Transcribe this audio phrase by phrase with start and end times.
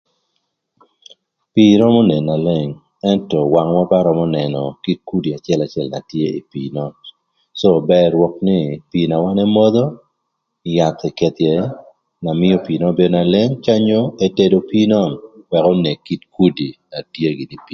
[1.53, 2.71] Pii ïrömö nënö leng
[3.11, 6.91] ëntö wangwa ba römö nënö kit kudi acëlacël na tye ï pii nön
[7.59, 8.59] cë bër rwök nï
[8.91, 9.85] pii na wan emodho
[10.77, 11.63] yath eketho ïë
[12.23, 15.11] na mïö pii nön bedo na leng ca onyo etedo pii nön
[15.55, 17.67] ëk onek kit kudi na tye ï pii.